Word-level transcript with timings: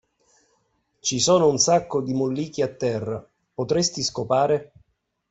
Ci 0.99 1.19
sono 1.19 1.47
un 1.47 1.59
sacco 1.59 2.01
di 2.01 2.11
molliche 2.15 2.63
a 2.63 2.67
terra, 2.73 3.23
potresti 3.53 4.01
scopare? 4.01 4.71